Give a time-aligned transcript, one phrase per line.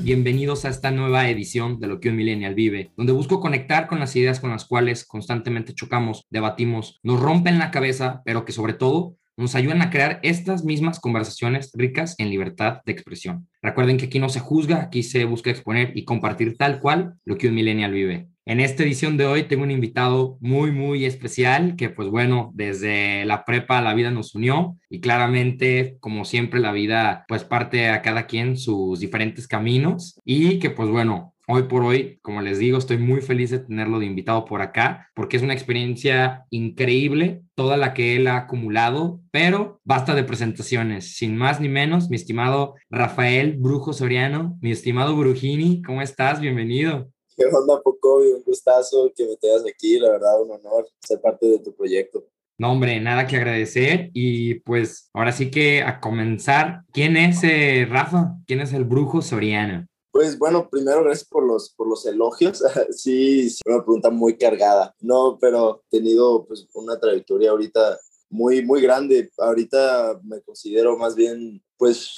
[0.00, 3.98] Bienvenidos a esta nueva edición de Lo que un millennial vive, donde busco conectar con
[3.98, 8.74] las ideas con las cuales constantemente chocamos, debatimos, nos rompen la cabeza, pero que sobre
[8.74, 13.48] todo nos ayudan a crear estas mismas conversaciones ricas en libertad de expresión.
[13.60, 17.36] Recuerden que aquí no se juzga, aquí se busca exponer y compartir tal cual lo
[17.36, 18.28] que un millennial vive.
[18.44, 23.24] En esta edición de hoy tengo un invitado muy, muy especial que pues bueno, desde
[23.24, 28.02] la prepa la vida nos unió y claramente, como siempre, la vida pues parte a
[28.02, 32.78] cada quien sus diferentes caminos y que pues bueno, hoy por hoy, como les digo,
[32.78, 37.76] estoy muy feliz de tenerlo de invitado por acá porque es una experiencia increíble toda
[37.76, 42.74] la que él ha acumulado, pero basta de presentaciones, sin más ni menos, mi estimado
[42.90, 46.40] Rafael Brujo Soriano, mi estimado Brujini, ¿cómo estás?
[46.40, 47.08] Bienvenido.
[47.42, 48.28] ¿Qué onda, Pocovi?
[48.28, 52.24] Un gustazo que me tengas aquí, la verdad, un honor ser parte de tu proyecto.
[52.56, 54.10] No, hombre, nada que agradecer.
[54.14, 58.36] Y pues ahora sí que a comenzar, ¿quién es eh, Rafa?
[58.46, 59.88] ¿Quién es el brujo Soriano?
[60.12, 62.62] Pues bueno, primero gracias por los, por los elogios.
[62.90, 64.94] sí, sí, una pregunta muy cargada.
[65.00, 67.98] No, pero he tenido pues una trayectoria ahorita
[68.30, 69.30] muy, muy grande.
[69.36, 72.14] Ahorita me considero más bien pues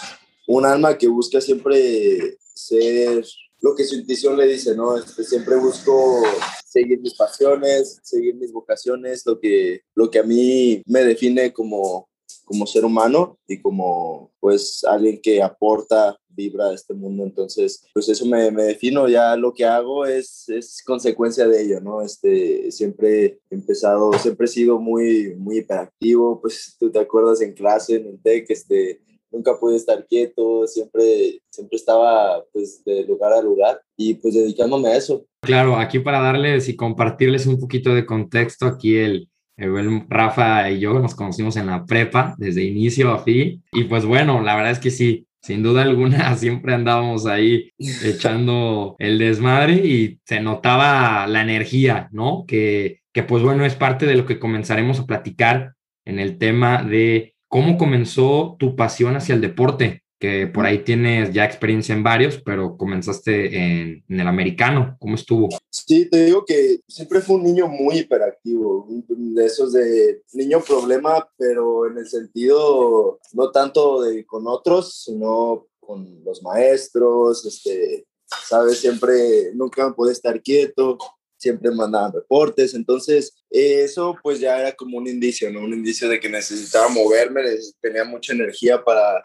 [0.46, 3.24] un alma que busca siempre ser
[3.64, 4.94] lo que su intuición le dice, ¿no?
[4.94, 6.22] Este, siempre busco
[6.66, 12.10] seguir mis pasiones, seguir mis vocaciones, lo que, lo que a mí me define como,
[12.44, 17.24] como ser humano y como pues alguien que aporta vibra a este mundo.
[17.24, 19.08] Entonces, pues eso me, me, defino.
[19.08, 22.02] Ya lo que hago es, es consecuencia de ello, ¿no?
[22.02, 26.38] Este, siempre he empezado, siempre he sido muy, muy hiperactivo.
[26.38, 29.00] Pues tú te acuerdas en clase, en el TEC, este,
[29.34, 34.88] nunca pude estar quieto, siempre, siempre estaba pues de lugar a lugar y pues dedicándome
[34.88, 35.26] a eso.
[35.42, 40.80] Claro, aquí para darles y compartirles un poquito de contexto, aquí el, el Rafa y
[40.80, 44.72] yo nos conocimos en la prepa desde inicio a fin y pues bueno, la verdad
[44.72, 51.26] es que sí, sin duda alguna siempre andábamos ahí echando el desmadre y se notaba
[51.26, 52.44] la energía, ¿no?
[52.46, 55.74] Que, que pues bueno, es parte de lo que comenzaremos a platicar
[56.06, 60.02] en el tema de ¿Cómo comenzó tu pasión hacia el deporte?
[60.18, 64.96] Que por ahí tienes ya experiencia en varios, pero comenzaste en, el americano.
[64.98, 65.50] ¿Cómo estuvo?
[65.70, 71.28] Sí, te digo que siempre fue un niño muy hiperactivo, de esos de niño problema,
[71.38, 78.04] pero en el sentido no tanto de con otros, sino con los maestros, este,
[78.48, 80.98] sabes, siempre nunca pude estar quieto,
[81.44, 85.60] siempre mandaban reportes, entonces eso pues ya era como un indicio, ¿no?
[85.60, 87.42] Un indicio de que necesitaba moverme,
[87.80, 89.22] tenía mucha energía para,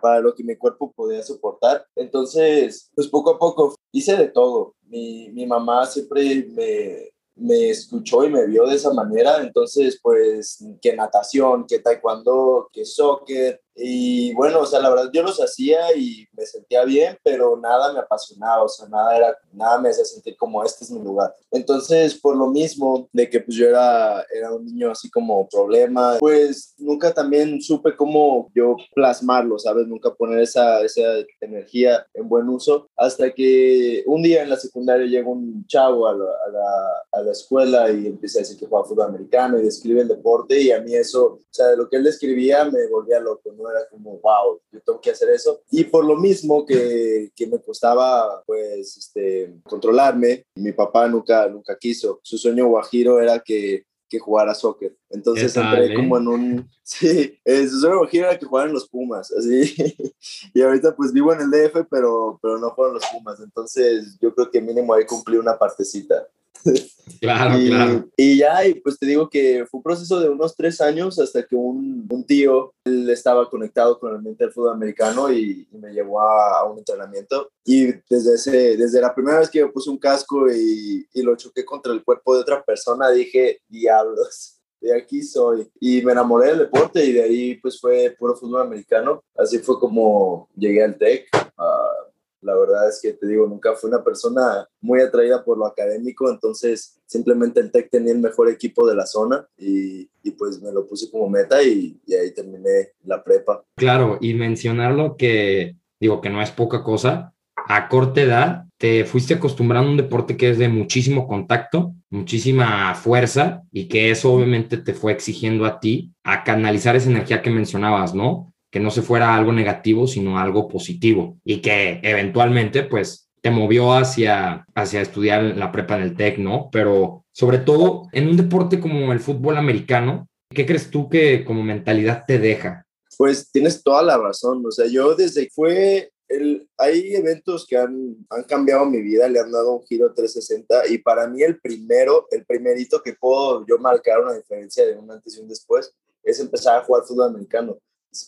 [0.00, 1.86] para lo que mi cuerpo podía soportar.
[1.96, 4.74] Entonces, pues poco a poco hice de todo.
[4.82, 10.62] Mi, mi mamá siempre me, me escuchó y me vio de esa manera, entonces pues
[10.82, 15.96] que natación, que taekwondo, que soccer, y bueno, o sea, la verdad yo los hacía
[15.96, 20.04] y me sentía bien, pero nada me apasionaba, o sea, nada, era, nada me hacía
[20.04, 21.34] sentir como este es mi lugar.
[21.50, 26.16] Entonces, por lo mismo de que pues yo era, era un niño así como problema,
[26.18, 29.86] pues nunca también supe cómo yo plasmarlo, ¿sabes?
[29.86, 31.02] Nunca poner esa, esa
[31.40, 36.14] energía en buen uso, hasta que un día en la secundaria llega un chavo a
[36.14, 39.62] la, a la, a la escuela y empieza a decir que juega fútbol americano y
[39.62, 42.86] describe el deporte y a mí eso, o sea, de lo que él describía me
[42.88, 45.62] volvía loco, era como, wow, yo tengo que hacer eso.
[45.70, 51.76] Y por lo mismo que, que me costaba, pues, este, controlarme, mi papá nunca, nunca
[51.78, 52.20] quiso.
[52.22, 54.94] Su sueño guajiro era que que jugara soccer.
[55.08, 56.70] Entonces entré como en un...
[56.84, 59.74] Sí, su sueño guajiro era que jugaran los Pumas, así.
[60.52, 63.40] y ahorita pues vivo en el DF, pero, pero no juegan los Pumas.
[63.40, 66.28] Entonces yo creo que mínimo ahí cumplí una partecita.
[67.20, 68.08] Claro, y, claro.
[68.16, 71.44] Y ya, y pues te digo que fue un proceso de unos tres años hasta
[71.44, 75.78] que un, un tío, él estaba conectado con el mente del fútbol americano y, y
[75.78, 77.50] me llevó a, a, un entrenamiento.
[77.64, 81.36] Y desde, ese, desde la primera vez que me puse un casco y, y lo
[81.36, 85.70] choqué contra el cuerpo de otra persona, dije, diablos de aquí soy.
[85.80, 89.22] Y me enamoré del deporte y de ahí pues fue puro fútbol americano.
[89.36, 91.28] Así fue como llegué al TEC.
[91.56, 92.01] Uh,
[92.42, 96.30] la verdad es que te digo, nunca fui una persona muy atraída por lo académico,
[96.30, 100.72] entonces simplemente el TEC tenía el mejor equipo de la zona y, y pues me
[100.72, 103.64] lo puse como meta y, y, ahí terminé la prepa.
[103.76, 109.34] Claro, y mencionarlo que digo que no es poca cosa, a corta edad te fuiste
[109.34, 114.76] acostumbrando a un deporte que es de muchísimo contacto, muchísima fuerza y que eso obviamente
[114.76, 118.51] te fue exigiendo a ti a canalizar esa energía que mencionabas, ¿no?
[118.72, 123.92] Que no se fuera algo negativo, sino algo positivo y que eventualmente pues te movió
[123.92, 126.70] hacia, hacia estudiar la prepa en el TEC, ¿no?
[126.72, 131.62] Pero sobre todo en un deporte como el fútbol americano, ¿qué crees tú que como
[131.62, 132.86] mentalidad te deja?
[133.18, 137.76] Pues tienes toda la razón, o sea, yo desde que fue el, hay eventos que
[137.76, 141.60] han, han, cambiado mi vida, le han dado un giro 360 y para mí el
[141.60, 145.92] primero, el primerito que puedo yo marcar una diferencia de un antes y un después
[146.22, 147.76] es empezar a jugar fútbol americano.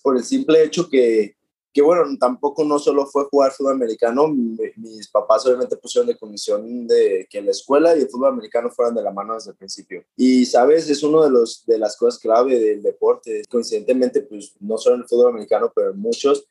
[0.03, 1.37] Por el simple hecho que,
[1.73, 6.87] que, bueno, tampoco no solo fue jugar fútbol americano, mis papás obviamente pusieron de condición
[6.87, 10.05] de que la escuela y el fútbol americano fueran de la mano desde el principio.
[10.17, 10.89] Y, ¿sabes?
[10.89, 13.43] Es uno de, los, de las cosas clave del deporte.
[13.51, 16.47] Coincidentemente, pues no solo en el fútbol americano, pero en muchos,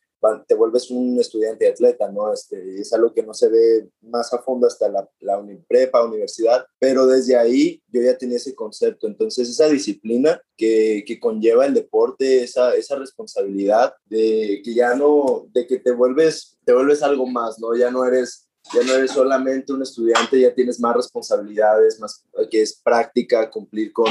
[0.47, 2.33] te vuelves un estudiante atleta, ¿no?
[2.33, 6.65] Este, es algo que no se ve más a fondo hasta la, la prepa, universidad,
[6.79, 9.07] pero desde ahí yo ya tenía ese concepto.
[9.07, 15.47] Entonces, esa disciplina que, que, conlleva el deporte, esa, esa responsabilidad de que ya no,
[15.53, 17.75] de que te vuelves, te vuelves algo más, ¿no?
[17.75, 22.61] Ya no eres ya no eres solamente un estudiante, ya tienes más responsabilidades, más que
[22.61, 24.07] es práctica, cumplir con,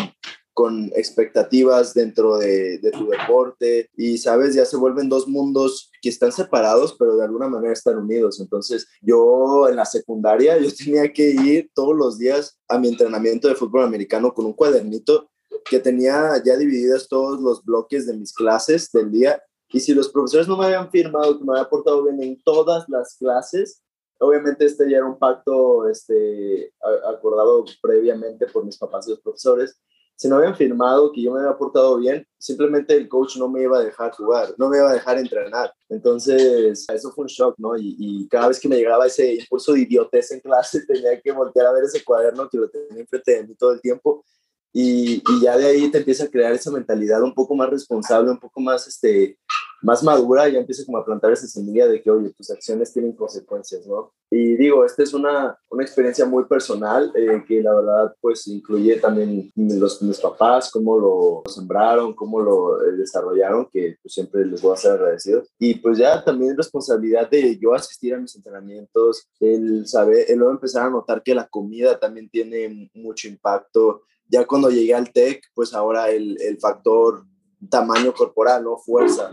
[0.55, 6.33] con expectativas dentro de, tu deporte y, sabes, ya se vuelven dos mundos que están
[6.33, 8.41] separados, pero de alguna manera están unidos.
[8.41, 13.49] Entonces, yo en la secundaria, yo tenía que ir todos los días a mi entrenamiento
[13.49, 15.31] de fútbol americano con un cuadernito
[15.65, 19.43] que tenía ya divididos todos los bloques de mis clases del día.
[19.69, 22.85] Y si los profesores no me habían firmado que me había portado bien en todas
[22.89, 23.83] las clases,
[24.19, 26.73] obviamente este ya era un pacto este,
[27.09, 29.79] acordado previamente por mis papás y los profesores
[30.23, 33.63] si no habían firmado que yo me había portado bien, simplemente el coach no me
[33.63, 35.75] iba a dejar jugar, no me iba a dejar entrenar.
[35.89, 37.77] Entonces, eso fue un shock, ¿no?
[37.77, 41.67] Y, cada vez que me llegaba ese impulso de idiotez en clase, tenía que voltear
[41.67, 44.25] a ver ese cuaderno que lo tenía enfrente de mí todo el tiempo.
[44.73, 48.31] Y, y, ya de ahí te empieza a crear esa mentalidad un poco más responsable,
[48.31, 49.39] un poco más este,
[49.83, 53.13] más madura, ya empieza como a plantar esa semilla de que, oye, tus acciones tienen
[53.13, 54.13] consecuencias, ¿no?
[54.31, 58.97] Y digo, esta es una, una experiencia muy personal eh, que la verdad pues incluye
[58.97, 64.63] también los, mis papás, cómo lo sembraron, cómo lo eh, desarrollaron, que pues, siempre les
[64.63, 65.43] voy a ser agradecido.
[65.59, 70.55] Y pues ya también responsabilidad de yo asistir a mis entrenamientos, el saber, el luego
[70.55, 74.03] empezar a notar que la comida también tiene mucho impacto.
[74.33, 77.27] Ya cuando llegué al TEC, pues ahora el, el factor
[77.69, 78.79] tamaño corporal, ¿no?
[78.79, 79.31] Fuerza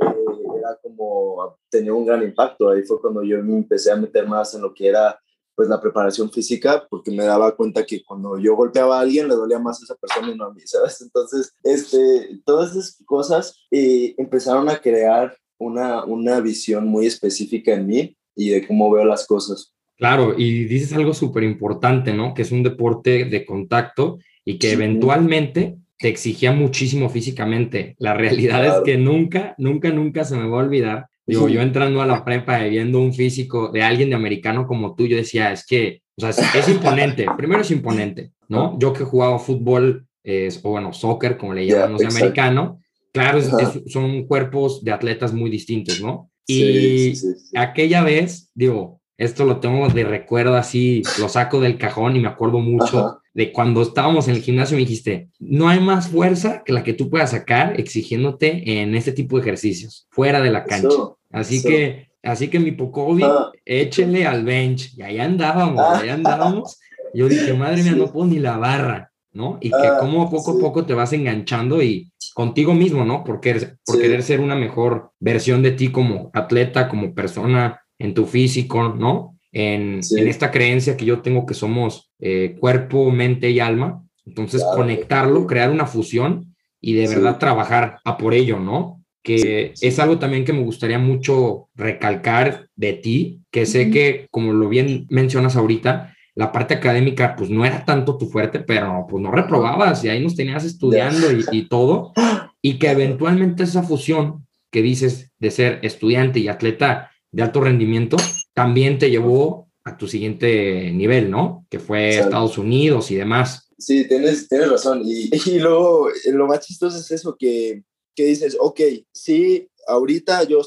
[0.00, 2.68] eh, era como, tenía un gran impacto.
[2.68, 5.18] Ahí fue cuando yo me empecé a meter más en lo que era
[5.54, 9.34] pues la preparación física, porque me daba cuenta que cuando yo golpeaba a alguien le
[9.34, 11.02] dolía más a esa persona y no a mí, ¿sabes?
[11.02, 17.86] Entonces, este, todas esas cosas eh, empezaron a crear una, una visión muy específica en
[17.86, 19.74] mí y de cómo veo las cosas.
[19.98, 22.32] Claro, y dices algo súper importante, ¿no?
[22.32, 27.94] Que es un deporte de contacto y que eventualmente te exigía muchísimo físicamente.
[27.98, 31.06] La realidad es que nunca, nunca, nunca se me va a olvidar.
[31.26, 34.94] Digo, yo entrando a la prepa y viendo un físico de alguien de americano como
[34.94, 37.26] tú, yo decía, es que, o sea, es, imponente.
[37.36, 38.76] Primero es imponente, ¿no?
[38.80, 42.80] Yo que he jugado fútbol, es, o bueno, soccer, como le llaman los de americano,
[43.12, 43.40] claro,
[43.86, 46.30] son cuerpos de atletas muy distintos, ¿no?
[46.46, 47.12] Y
[47.54, 52.28] aquella vez, digo, esto lo tengo de recuerdo así, lo saco del cajón y me
[52.28, 56.72] acuerdo mucho de cuando estábamos en el gimnasio me dijiste, no hay más fuerza que
[56.72, 60.88] la que tú puedas sacar exigiéndote en este tipo de ejercicios, fuera de la cancha.
[61.30, 63.50] así que, así que mi Pocovi, ah.
[63.64, 64.94] échenle al bench.
[64.96, 66.14] Y ahí andábamos, ahí ah.
[66.14, 66.78] andábamos.
[67.14, 69.58] Yo dije, madre mía, no puedo ni la barra, ¿no?
[69.60, 73.24] Y que ah, como poco a poco te vas enganchando y contigo mismo, ¿no?
[73.24, 78.14] Por querer, por querer ser una mejor versión de ti como atleta, como persona, en
[78.14, 79.36] tu físico, ¿no?
[79.52, 84.04] en, esta creencia que yo tengo que somos eh, cuerpo, mente y alma.
[84.26, 89.02] Entonces, conectarlo, crear una fusión y de verdad trabajar a por ello, ¿no?
[89.22, 94.52] Que es algo también que me gustaría mucho recalcar de ti, que sé que, como
[94.52, 99.22] lo bien mencionas ahorita, la parte académica pues no era tanto tu fuerte, pero pues
[99.22, 102.12] no reprobabas y ahí nos tenías estudiando y, y todo,
[102.62, 108.16] y que eventualmente esa fusión que dices de ser estudiante y atleta de alto rendimiento,
[108.54, 111.66] también te llevó a tu siguiente nivel, ¿no?
[111.70, 113.70] Que fue Estados Unidos y demás.
[113.78, 115.02] Sí, tienes, tienes razón.
[115.04, 117.82] Y, y luego lo más chistoso es eso, que,
[118.14, 118.80] que dices, ok,
[119.12, 120.60] sí, ahorita yo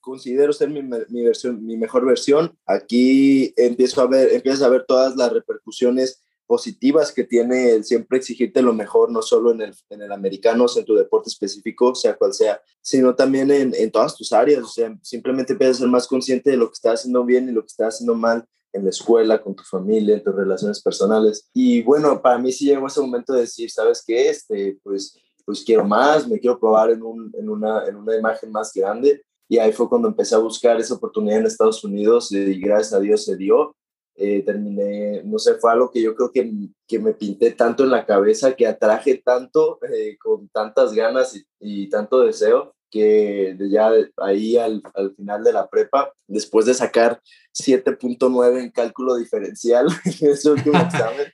[0.00, 2.56] considero ser mi, mi, versión, mi mejor versión.
[2.66, 8.18] Aquí empiezo a ver, empiezas a ver todas las repercusiones positivas que tiene el siempre
[8.18, 12.16] exigirte lo mejor, no solo en el, en el americano, en tu deporte específico, sea
[12.16, 14.64] cual sea, sino también en, en todas tus áreas.
[14.64, 17.52] O sea, simplemente empiezas a ser más consciente de lo que estás haciendo bien y
[17.52, 21.48] lo que estás haciendo mal en la escuela, con tu familia, en tus relaciones personales.
[21.52, 24.30] Y bueno, para mí sí llegó ese momento de decir, ¿sabes qué?
[24.30, 28.50] Este, pues, pues quiero más, me quiero probar en, un, en, una, en una imagen
[28.52, 29.22] más grande.
[29.48, 33.00] Y ahí fue cuando empecé a buscar esa oportunidad en Estados Unidos y gracias a
[33.00, 33.74] Dios se dio.
[34.22, 36.52] Eh, terminé, no sé, fue algo que yo creo que,
[36.86, 41.88] que, me pinté tanto en la cabeza, que atraje tanto, eh, con tantas ganas y,
[41.88, 47.20] tanto deseo, que ya ahí al, al, final de la prepa, después de sacar
[47.54, 51.26] 7.9 en cálculo diferencial en ese último examen,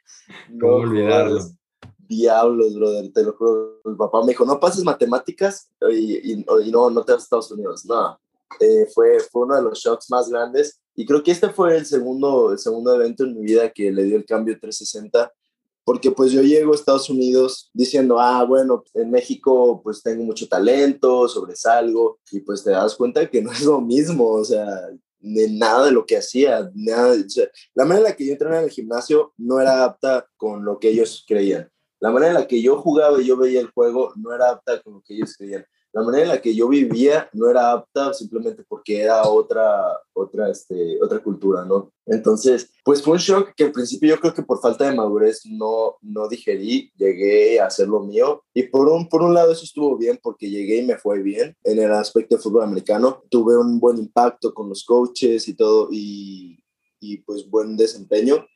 [0.50, 1.40] no olvidarlo.
[1.98, 3.80] Diablos, brother, te lo juro.
[3.84, 7.50] Mi papá me dijo, no pases matemáticas y, y, no, no te vas a Estados
[7.50, 7.84] Unidos.
[7.84, 8.20] No,
[8.60, 10.80] eh, fue, fue uno de los shocks más grandes.
[10.94, 14.04] Y creo que este fue el segundo, el segundo evento en mi vida que le
[14.04, 15.32] dio el cambio 360
[15.86, 20.48] porque pues yo llego a Estados Unidos diciendo, ah, bueno, en México pues tengo mucho
[20.48, 24.66] talento, sobresalgo, y pues te das cuenta que no es lo mismo, o sea,
[25.20, 27.14] de nada de lo que hacía, nada,
[27.74, 30.80] la manera en la que yo entrenaba en el gimnasio no era apta con lo
[30.80, 31.70] que ellos creían.
[32.00, 34.82] La manera en la que yo jugaba y yo veía el juego no era apta
[34.82, 35.64] con lo que ellos creían
[35.96, 40.50] la manera en la que yo vivía no era apta simplemente porque era otra, otra,
[40.50, 41.90] este, otra cultura, ¿no?
[42.04, 45.46] Entonces, pues fue un shock que al principio yo creo que por falta de madurez
[45.46, 48.44] no, no digerí, llegué a hacer lo mío.
[48.52, 51.56] Y por un, por un lado eso estuvo bien porque llegué y me fue bien
[51.64, 55.88] en el aspecto de fútbol americano, tuve un buen impacto con los coaches y todo
[55.90, 56.62] y,
[57.00, 58.46] y pues buen desempeño,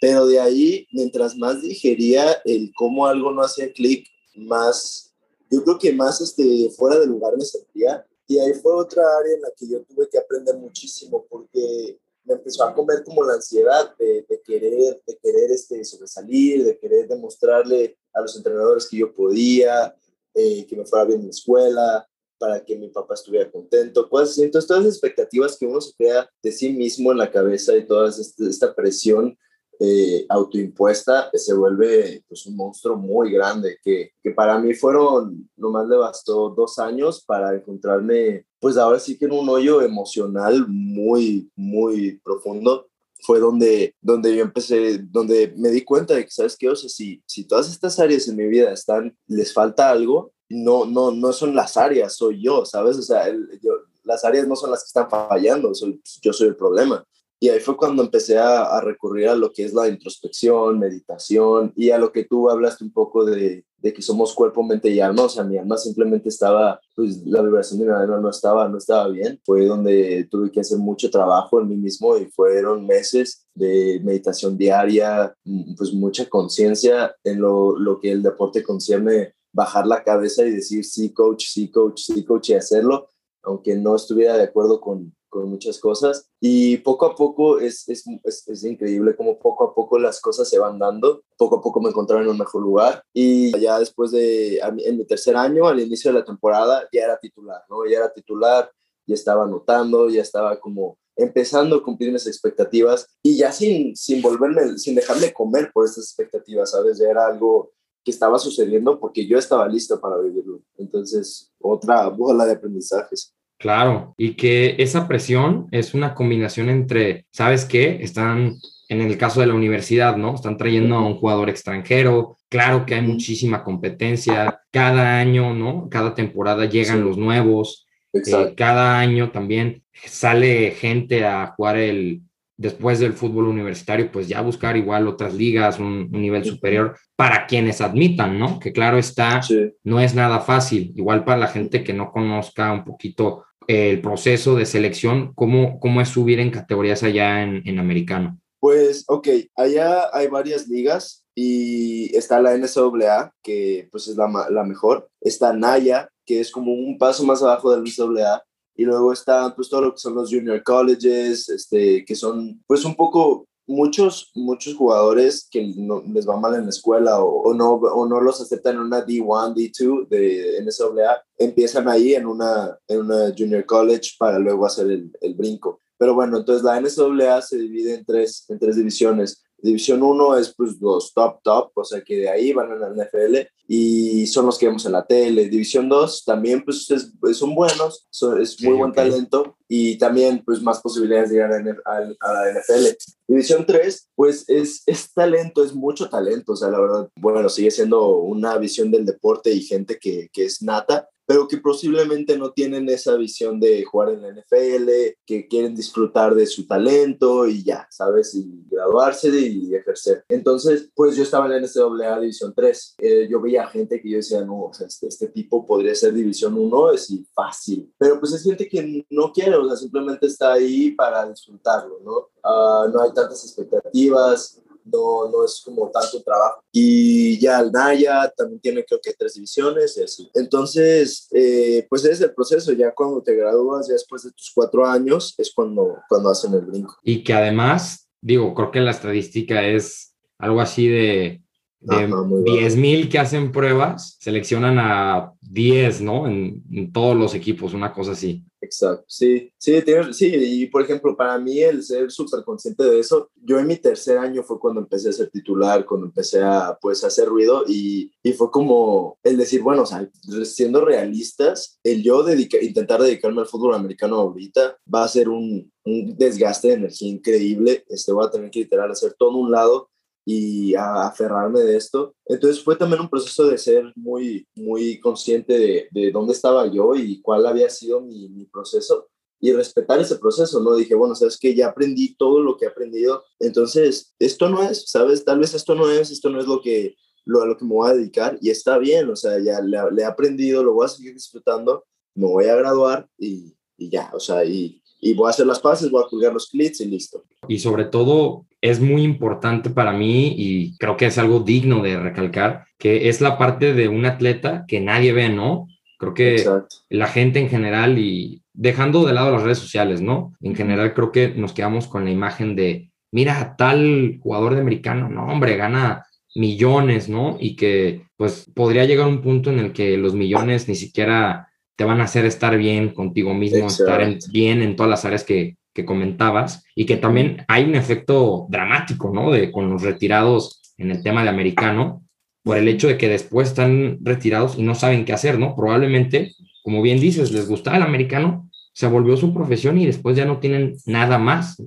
[0.00, 5.07] pero de ahí, mientras más digería el cómo algo no hacía clic, más
[5.50, 8.06] yo creo que más este, fuera de lugar me sentía.
[8.26, 12.34] Y ahí fue otra área en la que yo tuve que aprender muchísimo porque me
[12.34, 17.08] empezó a comer como la ansiedad de, de querer, de querer este, sobresalir, de querer
[17.08, 19.96] demostrarle a los entrenadores que yo podía,
[20.34, 24.66] eh, que me fuera bien en la escuela, para que mi papá estuviera contento, entonces
[24.66, 28.08] todas las expectativas que uno se crea de sí mismo en la cabeza y toda
[28.08, 29.36] esta presión
[29.80, 35.88] eh, autoimpuesta, se vuelve pues, un monstruo muy grande, que, que para mí fueron, nomás
[35.88, 41.50] le bastó dos años para encontrarme, pues ahora sí que en un hoyo emocional muy,
[41.56, 42.86] muy profundo.
[43.20, 46.68] Fue donde, donde yo empecé, donde me di cuenta de que, ¿sabes qué?
[46.68, 50.84] O sea, si, si todas estas áreas en mi vida están, les falta algo, no,
[50.86, 52.96] no, no son las áreas, soy yo, ¿sabes?
[52.96, 53.28] O sea,
[53.60, 53.72] yo,
[54.04, 57.04] las áreas no son las que están fallando, soy, yo soy el problema.
[57.40, 61.90] Y ahí fue cuando empecé a, recurrir a lo que es la introspección, meditación y
[61.90, 65.22] a lo que tú hablaste un poco de, de, que somos cuerpo, mente y alma.
[65.22, 68.78] O sea, mi alma simplemente estaba, pues la vibración de mi alma no estaba, no
[68.78, 69.40] estaba bien.
[69.44, 74.58] Fue donde tuve que hacer mucho trabajo en mí mismo y fueron meses de meditación
[74.58, 80.44] diaria, mm, pues mucha conciencia en lo, lo que el deporte concierne, bajar la cabeza
[80.44, 83.08] y decir sí, coach, sí, coach, sí, coach y hacerlo,
[83.42, 88.04] aunque no estuviera de acuerdo con, con muchas cosas y poco a poco es, es,
[88.24, 91.90] es, increíble como poco a poco las cosas se van dando, poco a poco me
[91.90, 96.12] encontraron en un mejor lugar y ya después de, en mi tercer año, al inicio
[96.12, 97.86] de la temporada, ya era titular, ¿no?
[97.86, 98.70] Ya era titular,
[99.06, 104.22] ya estaba anotando, ya estaba como empezando a cumplir mis expectativas y ya sin, sin
[104.22, 106.98] volverme, sin dejarme comer por esas expectativas, ¿sabes?
[106.98, 107.72] Ya era algo
[108.04, 110.62] que estaba sucediendo porque yo estaba listo para vivirlo.
[110.76, 113.34] Entonces, otra bola de aprendizajes.
[113.58, 117.98] Claro, y que esa presión es una combinación entre, ¿sabes qué?
[118.02, 118.54] Están,
[118.88, 120.36] en el caso de la universidad, ¿no?
[120.36, 125.88] Están trayendo a un jugador extranjero, claro que hay muchísima competencia, cada año, ¿no?
[125.90, 132.22] Cada temporada llegan los nuevos, eh, cada año también sale gente a jugar el,
[132.56, 137.80] después del fútbol universitario, pues ya buscar igual otras ligas, un, nivel superior para quienes
[137.80, 138.58] admitan, ¿no?
[138.58, 139.40] Que claro está,
[139.84, 144.56] no es nada fácil, igual para la gente que no conozca un poquito el proceso
[144.56, 145.32] de selección?
[145.34, 148.40] ¿Cómo, cómo es subir en categorías allá en, en americano?
[148.58, 154.64] Pues, ok, allá hay varias ligas y está la NCAA, que pues es la, la,
[154.64, 155.08] mejor.
[155.20, 158.42] Está Naya, que es como un paso más abajo de la NCAA.
[158.74, 162.84] Y luego está pues todo lo que son los junior colleges, este, que son pues
[162.84, 167.74] un poco muchos, muchos jugadores que no, les va mal en la escuela o, no,
[167.74, 173.00] o no los aceptan en una D1, D2 de NCAA, empiezan ahí en una, en
[173.00, 175.80] una junior college para luego hacer el, el brinco.
[175.98, 179.44] Pero bueno, entonces la NCAA se divide en tres, en tres divisiones.
[179.60, 182.90] División 1 es pues los top top, o sea que de ahí van a la
[182.90, 185.48] NFL y son los que vemos en la tele.
[185.48, 186.86] División 2 también pues
[187.32, 188.08] son buenos,
[188.40, 192.86] es muy buen talento y también pues más posibilidades de llegar a, la NFL.
[193.26, 197.70] División 3 pues es, es talento, es mucho talento, o sea la verdad, bueno, sigue
[197.70, 202.52] siendo una visión del deporte y gente que, que es nata, pero que posiblemente no
[202.52, 204.88] tienen esa visión de jugar en la NFL,
[205.26, 208.34] que quieren disfrutar de su talento y ya, ¿sabes?
[208.34, 210.24] Y graduarse y ejercer.
[210.26, 212.94] Entonces, pues yo estaba en la NCAA División 3.
[212.96, 216.14] Eh, yo veía gente que yo decía, no, o sea, este, este tipo podría ser
[216.14, 217.92] División 1, es fácil.
[217.98, 222.28] Pero pues es gente que no quiere, o sea, simplemente está ahí para disfrutarlo, ¿no?
[222.42, 226.62] Ah, no hay tantas expectativas, no, no es como tanto trabajo.
[226.72, 230.30] Y ya el Naya también tiene creo que tres divisiones y así.
[230.34, 234.86] Entonces, eh, pues es el proceso, ya cuando te gradúas, ya después de tus cuatro
[234.86, 236.96] años, es cuando, cuando hacen el brinco.
[237.02, 241.42] Y que además, digo, creo que la estadística es algo así de
[241.80, 242.12] de
[242.44, 246.26] 10 mil que hacen pruebas, seleccionan a 10, ¿no?
[246.26, 248.44] En, en, todos los equipos, una cosa así.
[248.60, 249.80] Exacto, sí, sí,
[250.12, 253.76] sí, y por ejemplo, para mí el ser súper consciente de eso, yo en mi
[253.76, 258.10] tercer año fue cuando empecé a ser titular, cuando empecé a, pues, hacer ruido y,
[258.20, 260.10] y fue como el decir, bueno, o sea,
[260.44, 265.70] siendo realistas, el yo dedica, intentar dedicarme al fútbol americano ahorita va a ser un,
[265.84, 269.88] un desgaste de energía increíble, este, voy a tener que literal hacer todo un lado
[270.30, 272.14] y a aferrarme de esto.
[272.26, 276.94] Entonces fue también un proceso de ser muy, muy consciente de, de dónde estaba yo
[276.94, 279.08] y cuál había sido mi, mi, proceso
[279.40, 280.76] y respetar ese proceso, ¿no?
[280.76, 284.90] Dije, bueno, sabes que ya aprendí todo lo que he aprendido, entonces esto no es,
[284.90, 285.24] ¿sabes?
[285.24, 286.94] Tal vez esto no es, esto no es lo que,
[287.24, 289.78] lo, a lo que me voy a dedicar y está bien, o sea, ya le,
[289.92, 294.10] le he aprendido, lo voy a seguir disfrutando, me voy a graduar y, y ya,
[294.12, 296.84] o sea, y, y voy a hacer las pases, voy a colgar los clips y
[296.84, 297.24] listo.
[297.48, 301.98] Y sobre todo es muy importante para mí y creo que es algo digno de
[301.98, 305.68] recalcar, que es la parte de un atleta que nadie ve, ¿no?
[305.98, 306.76] Creo que Exacto.
[306.90, 310.34] la gente en general y dejando de lado las redes sociales, ¿no?
[310.40, 315.08] En general creo que nos quedamos con la imagen de, mira, tal jugador de americano,
[315.08, 317.36] no, hombre, gana millones, ¿no?
[317.40, 321.47] Y que pues podría llegar un punto en el que los millones ni siquiera
[321.78, 323.84] te van a hacer estar bien contigo mismo, Exacto.
[323.84, 327.76] estar en, bien en todas las áreas que, que comentabas y que también hay un
[327.76, 329.30] efecto dramático, ¿no?
[329.30, 332.02] De con los retirados en el tema de americano,
[332.42, 335.54] por el hecho de que después están retirados y no saben qué hacer, ¿no?
[335.54, 340.24] Probablemente, como bien dices, les gustaba el americano, se volvió su profesión y después ya
[340.24, 341.62] no tienen nada más.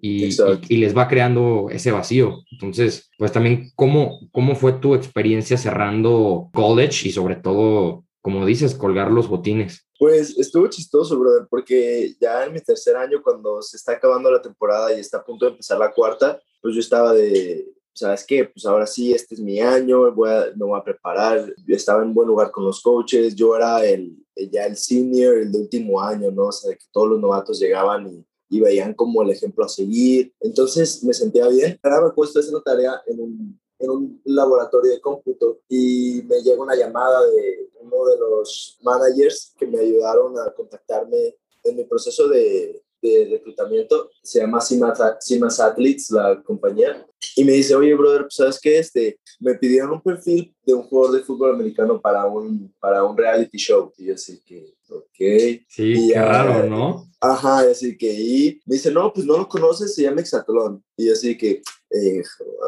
[0.00, 0.36] Y, y,
[0.68, 2.42] y, les va creando ese vacío.
[2.50, 8.74] Entonces, pues también, ¿cómo, ¿cómo fue tu experiencia cerrando college y sobre todo, como dices,
[8.74, 9.86] colgar los botines?
[9.98, 14.42] Pues estuvo chistoso, brother, porque ya en mi tercer año, cuando se está acabando la
[14.42, 18.44] temporada y está a punto de empezar la cuarta, pues yo estaba de, ¿sabes qué?
[18.44, 21.52] Pues ahora sí, este es mi año, voy a, me voy a preparar.
[21.66, 24.16] Yo estaba en buen lugar con los coaches, yo era el,
[24.50, 26.46] ya el senior, el de último año, ¿no?
[26.46, 30.32] O sea, que todos los novatos llegaban y, y veían como el ejemplo a seguir.
[30.40, 31.78] Entonces me sentía bien.
[31.82, 36.40] Ahora me he puesto esa tarea en un, en un laboratorio de cómputo y me
[36.42, 41.84] llega una llamada de uno de los managers que me ayudaron a contactarme en mi
[41.84, 48.22] proceso de, de reclutamiento, se llama Simas, Athletes, la compañía, y me dice, oye, brother,
[48.22, 48.78] pues, ¿sabes qué?
[48.78, 53.16] Este, me pidieron un perfil de un jugador de fútbol americano para un, para un
[53.16, 53.92] reality show.
[53.96, 55.64] Y yo así que, ok.
[55.68, 57.10] Sí, y, claro, ¿no?
[57.20, 60.82] Ajá, así que, y me dice, no, pues no lo conoces, se llama Exatlón.
[60.96, 62.22] Y así que, eh,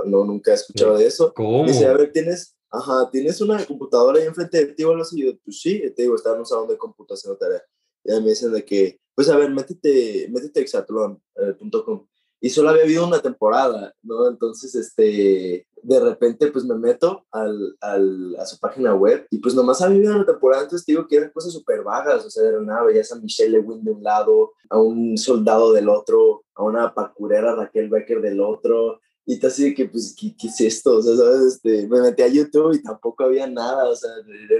[0.07, 1.33] no, nunca he escuchado de eso.
[1.35, 1.67] ¿Cómo?
[1.67, 5.21] dice, a ver, tienes, ajá, ¿tienes una computadora ahí enfrente de ti o algo así?
[5.21, 7.63] Y yo, pues sí, te digo, está en un salón de computación tarea.
[8.05, 12.07] Y me dicen de que, pues a ver, métete, métete exatlón.com.
[12.41, 14.27] y solo había habido una temporada, ¿no?
[14.29, 19.55] Entonces, este, de repente, pues me meto al, al, a su página web y pues
[19.55, 22.61] nomás había habido una temporada, entonces digo que eran cosas súper vagas, o sea, era
[22.61, 26.95] una veías a Michelle Lewin de un lado, a un soldado del otro, a una
[26.95, 30.97] parkurera Raquel Becker del otro, y te así de que, pues, ¿qué, ¿qué, es esto?
[30.97, 31.55] O sea, ¿sabes?
[31.55, 34.11] Este, me metí a YouTube y tampoco había nada, o sea,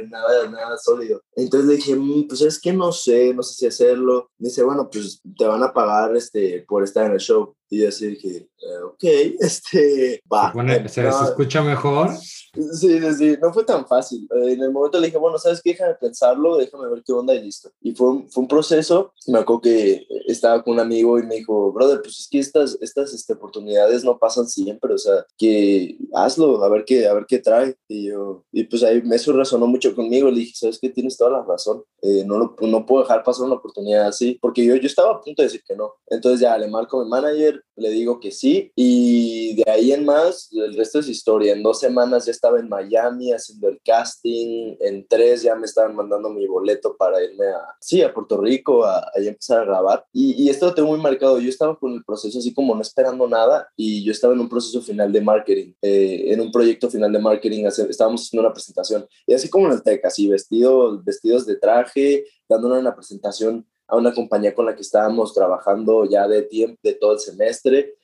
[0.09, 1.23] nada, nada sólido.
[1.35, 4.31] Entonces le dije, mmm, pues es que no sé, no sé si hacerlo.
[4.39, 7.55] Me dice, bueno, pues te van a pagar este, por estar en el show.
[7.69, 9.03] Y yo así dije, eh, ok,
[9.41, 10.53] este, va.
[10.53, 12.11] Bueno, ¿se, ¿Se escucha mejor?
[12.53, 14.27] Sí, sí, no fue tan fácil.
[14.31, 15.71] En el momento le dije, bueno, ¿sabes qué?
[15.71, 17.71] Déjame pensarlo, déjame ver qué onda y listo.
[17.81, 19.13] Y fue un, fue un proceso.
[19.29, 22.77] Me acuerdo que estaba con un amigo y me dijo, brother, pues es que estas,
[22.81, 27.27] estas este, oportunidades no pasan siempre, o sea, que hazlo, a ver qué, a ver
[27.29, 27.77] qué trae.
[27.87, 30.29] Y yo, y pues ahí eso resonó mucho conmigo.
[30.29, 30.91] Le dije, ¿sabes qué?
[30.91, 31.85] Tienes toda la razón.
[32.03, 35.21] Eh, no, lo, no puedo dejar pasar una oportunidad así, porque yo, yo estaba a
[35.21, 35.93] punto de decir que no.
[36.09, 40.05] Entonces ya le marco a mi manager, le digo que sí, y de ahí en
[40.05, 41.53] más, el resto es historia.
[41.53, 45.95] En dos semanas ya estaba en Miami haciendo el casting, en tres ya me estaban
[45.95, 50.07] mandando mi boleto para irme a, sí, a Puerto Rico, a, a empezar a grabar.
[50.11, 52.81] Y, y, esto lo tengo muy marcado, yo estaba con el proceso así como no
[52.81, 56.89] esperando nada y yo estaba en un proceso final de marketing, eh, en un proyecto
[56.89, 61.03] final de marketing, estábamos haciendo una presentación y así como en el TEC, así vestido,
[61.03, 66.27] vestidos de traje, dándole una presentación a una compañía con la que estábamos trabajando ya
[66.27, 67.97] de tiempo, de todo el semestre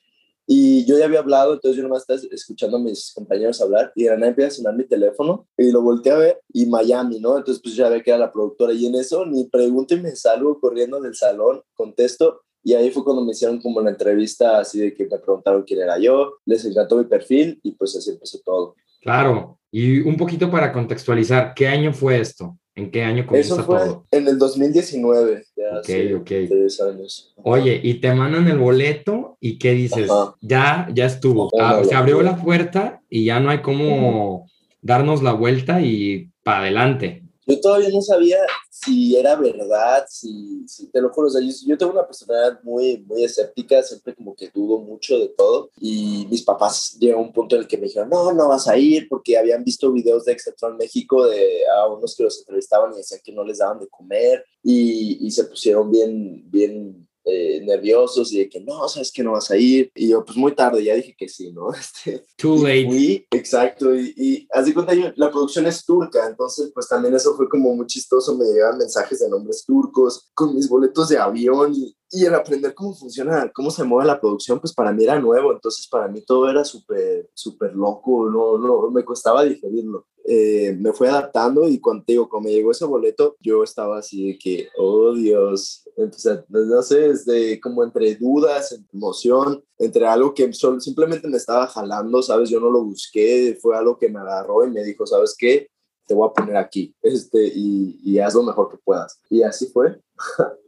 [0.49, 4.05] y yo ya había hablado, entonces yo nomás estaba escuchando a mis compañeros hablar y
[4.05, 7.37] de nada empieza a sonar mi teléfono y lo volteé a ver y Miami, ¿no?
[7.37, 10.15] Entonces pues ya ve que era la productora y en eso ni pregunto y me
[10.15, 14.79] salgo corriendo del salón, contesto Y ahí fue cuando me hicieron como una entrevista así
[14.79, 18.39] de que me preguntaron quién era yo, les encantó mi perfil y pues así empezó
[18.45, 18.75] todo.
[19.01, 22.57] Claro, y un poquito para contextualizar, ¿qué año fue esto?
[22.73, 24.05] ¿En qué año comenzó Eso fue todo?
[24.11, 25.45] en el 2019.
[25.71, 26.31] Ya ok, ok.
[26.47, 27.33] Tres años.
[27.43, 30.09] Oye, y te mandan el boleto y ¿qué dices?
[30.09, 30.35] Ajá.
[30.41, 31.49] Ya, ya estuvo.
[31.59, 34.47] Ah, se abrió la puerta y ya no hay cómo
[34.81, 37.23] darnos la vuelta y para adelante.
[37.47, 41.51] Yo todavía no sabía si era verdad, si, si te lo juro, o sea, yo,
[41.65, 46.27] yo tengo una personalidad muy, muy escéptica, siempre como que dudo mucho de todo y
[46.29, 48.77] mis papás llegaron a un punto en el que me dijeron, no, no vas a
[48.77, 52.97] ir porque habían visto videos de Exatron México de a unos que los entrevistaban y
[52.97, 58.31] decían que no les daban de comer y, y se pusieron bien, bien eh, nerviosos
[58.33, 60.83] y de que no, sabes que no vas a ir y yo pues muy tarde
[60.83, 61.69] ya dije que sí, ¿no?
[61.79, 62.85] Este, Too late.
[62.87, 67.35] fui, exacto, y, y de cuenta, yo- la producción es turca, entonces pues también eso
[67.35, 71.73] fue como muy chistoso, me llegaban mensajes de nombres turcos, con mis boletos de avión
[71.75, 75.19] y, y el aprender cómo funciona, cómo se mueve la producción, pues para mí era
[75.19, 80.07] nuevo, entonces para mí todo era súper, súper loco, no, no, me costaba digerirlo.
[80.29, 84.37] Eh, me fui adaptando y digo, cuando me llegó ese boleto, yo estaba así de
[84.37, 90.51] que, oh Dios, empecé, no sé, desde como entre dudas, entre emoción, entre algo que
[90.51, 92.49] simplemente me estaba jalando, ¿sabes?
[92.49, 95.69] Yo no lo busqué, fue algo que me agarró y me dijo, ¿sabes qué?
[96.05, 99.21] Te voy a poner aquí este, y, y haz lo mejor que puedas.
[99.29, 99.97] Y así fue.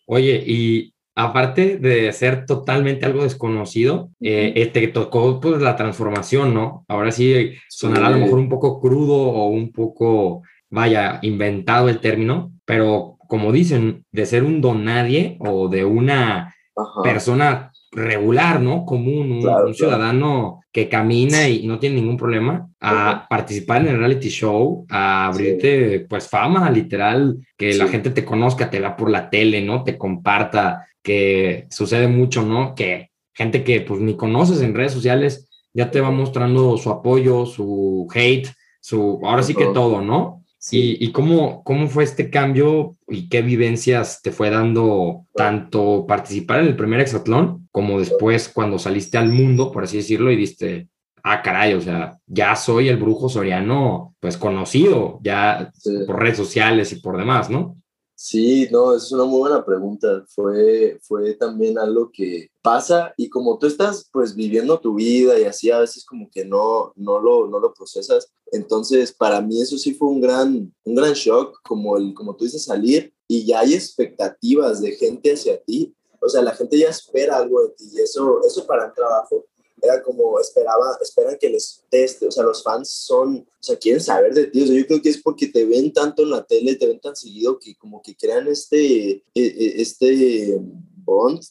[0.07, 6.53] Oye, y aparte de ser totalmente algo desconocido, eh, eh, te tocó pues la transformación,
[6.53, 6.85] ¿no?
[6.87, 11.99] Ahora sí sonará a lo mejor un poco crudo o un poco, vaya, inventado el
[11.99, 17.01] término, pero como dicen, de ser un don nadie o de una Ajá.
[17.03, 18.85] persona regular, ¿no?
[18.85, 23.87] Común, un, Claro, un ciudadano que camina y no tiene ningún problema, a participar en
[23.89, 28.95] el reality show, a abrirte pues fama, literal, que la gente te conozca, te vea
[28.95, 29.83] por la tele, ¿no?
[29.83, 32.75] Te comparta, que sucede mucho, ¿no?
[32.75, 37.45] Que gente que pues ni conoces en redes sociales ya te va mostrando su apoyo,
[37.45, 40.38] su hate, su, ahora sí que todo, ¿no?
[40.59, 40.97] Sí.
[40.99, 46.59] ¿Y, y cómo, cómo fue este cambio y qué vivencias te fue dando tanto participar
[46.59, 50.89] en el primer hexatlón como después cuando saliste al mundo, por así decirlo, y diste,
[51.23, 55.91] ah, caray, o sea, ya soy el brujo soriano, pues conocido, ya Sí.
[56.05, 57.77] por redes sociales y por demás, ¿no?
[58.21, 60.25] Sí, no, es una muy buena pregunta.
[60.27, 65.45] Fue, fue también algo que pasa y como tú estás pues viviendo tu vida y
[65.45, 68.29] así a veces como que no, no, lo, no lo procesas.
[68.51, 72.45] Entonces para mí eso sí fue un gran, un gran shock, como, el, como tú
[72.45, 75.93] dices, salir y ya hay expectativas de gente hacia ti.
[76.21, 79.45] O sea, la gente ya espera algo de ti y eso, eso para el trabajo
[79.81, 84.01] era como esperaba, esperan que les teste, o sea, los fans son, o sea, quieren
[84.01, 86.45] saber de ti, o sea, yo creo que es porque te ven tanto en la
[86.45, 90.59] tele, te ven tan seguido que como que crean este, e- e- este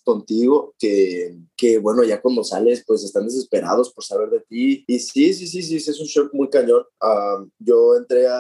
[0.05, 4.99] contigo que, que, bueno, ya cuando sales, pues están desesperados por saber de ti, y
[5.01, 6.85] sí, sí, sí, sí, es un shock muy cañón.
[7.01, 8.39] Ah, yo entré a,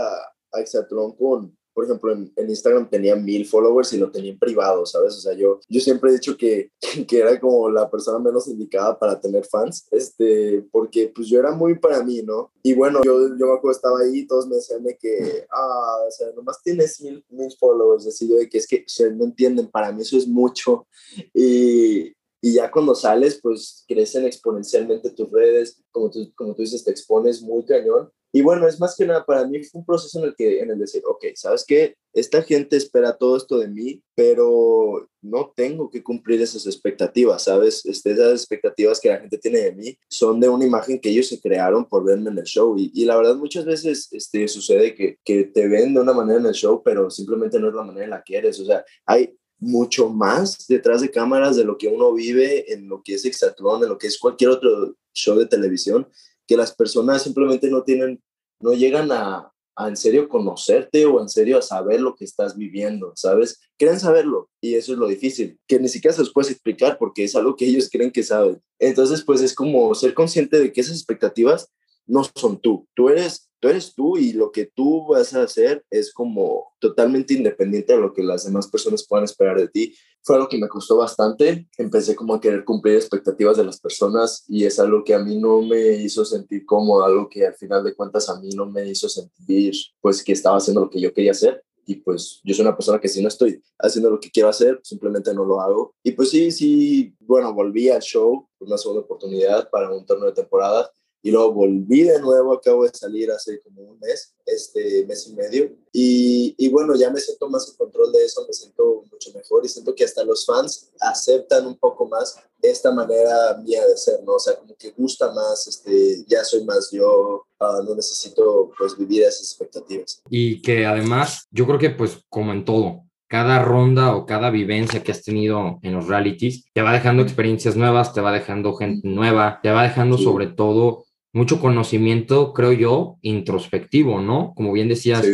[0.52, 4.38] a Exatlón con, por ejemplo, en, en, Instagram tenía mil followers y lo tenía en
[4.40, 5.14] privado, ¿sabes?
[5.14, 6.72] O sea, yo, yo siempre he dicho que,
[7.06, 11.52] que era como la persona menos indicada para tener fans, este, porque pues yo era
[11.52, 12.50] muy para mí, ¿no?
[12.64, 16.10] Y bueno, yo, yo me acuerdo, estaba ahí, todos me decían de que, ah, o
[16.10, 19.22] sea, nomás tienes mil, mil followers, así yo de que es que, o sea, no
[19.22, 20.88] entienden, para mí eso es mucho.
[21.32, 26.84] Y, y ya cuando sales, pues crecen exponencialmente tus redes, como tú, como tú dices,
[26.84, 28.10] te expones muy cañón.
[28.30, 30.70] Y bueno, es más que nada, para mí fue un proceso en el que, en
[30.70, 31.96] el decir, ok, ¿sabes qué?
[32.12, 37.86] Esta gente espera todo esto de mí, pero no tengo que cumplir esas expectativas, ¿sabes?
[37.86, 41.28] Este, esas expectativas que la gente tiene de mí son de una imagen que ellos
[41.28, 42.76] se crearon por verme en el show.
[42.78, 46.38] Y, y la verdad, muchas veces este, sucede que, que te ven de una manera
[46.38, 48.60] en el show, pero simplemente no es la manera en la que eres.
[48.60, 53.02] O sea, hay mucho más detrás de cámaras de lo que uno vive en lo
[53.02, 56.08] que es Exatlón, en lo que es cualquier otro show de televisión,
[56.46, 58.22] que las personas simplemente no tienen,
[58.60, 59.52] no llegan a,
[59.86, 63.60] en serio conocerte o en serio a saber lo que estás viviendo, ¿sabes?
[63.76, 67.24] Quieren saberlo y eso es lo difícil, que ni siquiera se los puedes explicar porque
[67.24, 68.60] es algo que ellos creen que saben.
[68.78, 71.70] Entonces, pues es como ser consciente de que esas expectativas
[72.06, 75.84] no son tú, tú eres, tú eres tú y lo que tú vas a hacer
[75.90, 79.94] es como totalmente independiente de lo que las demás personas puedan esperar de ti.
[80.22, 84.44] Fue algo que me costó bastante, empecé como a querer cumplir expectativas de las personas
[84.48, 87.82] y es algo que a mí no me hizo sentir cómodo, algo que al final
[87.84, 91.12] de cuentas a mí no me hizo sentir pues que estaba haciendo lo que yo
[91.12, 94.30] quería hacer y pues yo soy una persona que si no estoy haciendo lo que
[94.30, 95.94] quiero hacer, simplemente no lo hago.
[96.02, 100.34] Y pues sí, sí, bueno, volví al show, una segunda oportunidad para un torneo de
[100.34, 100.92] temporada
[101.28, 105.34] y luego volví de nuevo, acabo de salir hace como un mes, este mes y
[105.34, 109.30] medio, y, y, bueno, ya me siento más en control de eso, me siento mucho
[109.34, 113.96] mejor y siento que hasta los fans aceptan un poco más esta manera mía de
[113.98, 114.36] ser, ¿no?
[114.36, 118.96] O sea, como que gusta más, este, ya soy más yo, uh, no necesito pues
[118.96, 120.22] vivir esas expectativas.
[120.30, 125.02] Y que además, yo creo que pues como en todo, cada ronda o cada vivencia
[125.02, 129.06] que has tenido en los realities te va dejando experiencias nuevas, te va dejando gente
[129.06, 134.52] nueva, te va dejando sobre todo mucho conocimiento, creo yo, introspectivo, ¿no?
[134.54, 135.26] Como bien decías,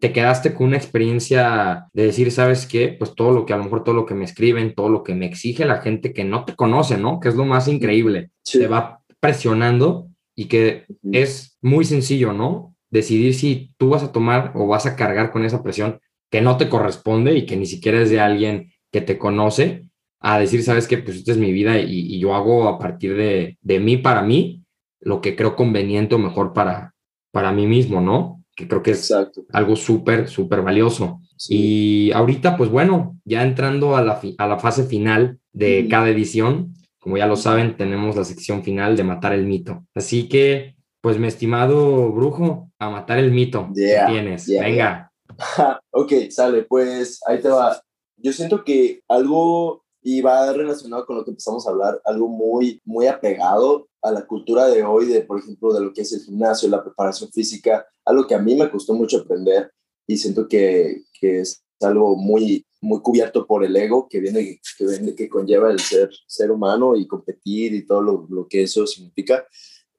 [0.00, 2.88] te quedaste con una experiencia de decir, ¿sabes qué?
[2.88, 5.14] Pues todo lo que a lo mejor todo lo que me escriben, todo lo que
[5.14, 7.20] me exige la gente que no te conoce, ¿no?
[7.20, 8.30] Que es lo más increíble.
[8.50, 12.74] Te va presionando y que es muy sencillo, ¿no?
[12.88, 16.56] Decidir si tú vas a tomar o vas a cargar con esa presión que no
[16.56, 19.84] te corresponde y que ni siquiera es de alguien que te conoce,
[20.20, 20.98] a decir, sabes qué?
[20.98, 24.59] pues esta es mi vida y, yo hago a partir de, de mí para mí
[25.00, 26.94] lo que creo conveniente o mejor para,
[27.32, 28.44] para mí mismo, ¿no?
[28.54, 29.12] Que creo que es
[29.52, 31.20] algo súper, súper valioso.
[31.48, 36.74] Y ahorita, pues bueno, ya entrando a la, a la fase final de cada edición,
[36.98, 39.86] como ya lo saben, tenemos la sección final de matar el mito.
[39.94, 44.46] Así que, pues mi estimado brujo, a matar el mito tienes.
[44.46, 45.10] Venga.
[45.90, 47.80] ok, sale, pues ahí te va.
[48.16, 52.80] Yo siento que algo y va relacionado con lo que empezamos a hablar, algo muy,
[52.84, 56.20] muy apegado a la cultura de hoy, de, por ejemplo, de lo que es el
[56.20, 59.70] gimnasio, la preparación física, algo que a mí me costó mucho aprender
[60.06, 64.86] y siento que, que es algo muy, muy cubierto por el ego que viene, que,
[64.86, 68.86] viene, que conlleva el ser, ser humano y competir y todo lo, lo que eso
[68.86, 69.46] significa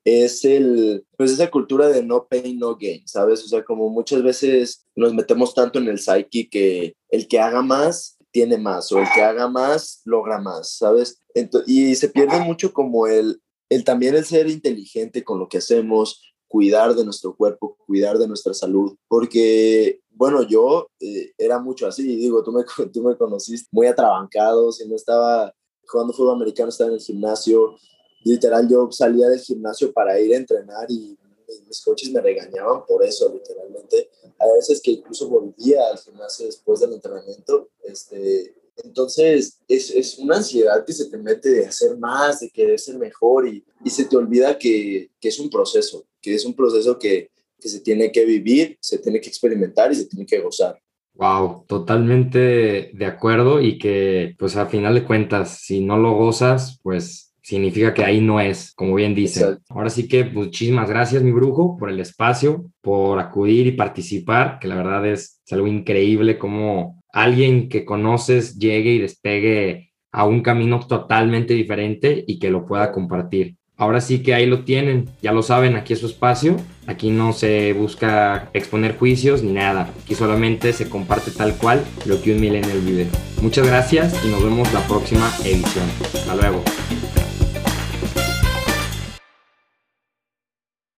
[0.03, 3.43] es el, pues esa cultura de no pain, no gain, ¿sabes?
[3.43, 7.61] O sea, como muchas veces nos metemos tanto en el psyche que el que haga
[7.61, 11.21] más tiene más o el que haga más logra más, ¿sabes?
[11.65, 16.21] y se pierde mucho como el, el también el ser inteligente con lo que hacemos,
[16.47, 22.03] cuidar de nuestro cuerpo, cuidar de nuestra salud, porque, bueno, yo eh, era mucho así,
[22.03, 25.53] digo, tú me, tú me conociste muy atrabancado, si no estaba
[25.87, 27.77] jugando fútbol americano, estaba en el gimnasio,
[28.23, 31.17] literal yo salía del gimnasio para ir a entrenar y
[31.67, 34.09] mis coaches me regañaban por eso, literalmente.
[34.39, 37.69] A veces que incluso volvía al gimnasio después del entrenamiento.
[37.83, 42.79] Este, entonces, es, es una ansiedad que se te mete de hacer más, de querer
[42.79, 46.55] ser mejor y, y se te olvida que, que, es un proceso, que es un
[46.55, 50.39] proceso que, que se tiene que vivir, se tiene que experimentar y se tiene que
[50.39, 50.81] gozar.
[51.13, 56.79] Wow, totalmente de acuerdo y que pues a final de cuentas, si no lo gozas,
[56.81, 59.57] pues significa que ahí no es, como bien dice.
[59.67, 64.69] Ahora sí que muchísimas gracias, mi brujo, por el espacio, por acudir y participar, que
[64.69, 70.79] la verdad es, algo increíble como alguien que conoces llegue y despegue a un camino
[70.87, 73.57] totalmente diferente y que lo pueda compartir.
[73.75, 76.55] Ahora sí que ahí lo tienen, ya lo saben, aquí es su espacio,
[76.87, 82.21] aquí no se busca exponer juicios ni nada, aquí solamente se comparte tal cual lo
[82.21, 83.07] que un millennial vive.
[83.41, 85.89] Muchas gracias y nos vemos la próxima edición.
[86.13, 86.63] Hasta luego.